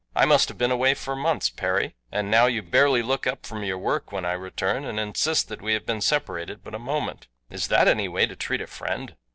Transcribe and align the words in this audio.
I 0.15 0.25
must 0.25 0.49
have 0.49 0.57
been 0.57 0.71
away 0.71 0.95
for 0.95 1.15
months, 1.15 1.51
Perry, 1.51 1.93
and 2.11 2.31
now 2.31 2.47
you 2.47 2.63
barely 2.63 3.03
look 3.03 3.27
up 3.27 3.45
from 3.45 3.63
your 3.63 3.77
work 3.77 4.11
when 4.11 4.25
I 4.25 4.31
return 4.31 4.83
and 4.83 4.99
insist 4.99 5.47
that 5.49 5.61
we 5.61 5.73
have 5.73 5.85
been 5.85 6.01
separated 6.01 6.63
but 6.63 6.73
a 6.73 6.79
moment. 6.79 7.27
Is 7.51 7.67
that 7.67 7.87
any 7.87 8.07
way 8.07 8.25
to 8.25 8.35
treat 8.35 8.61
a 8.61 8.65
friend? 8.65 9.15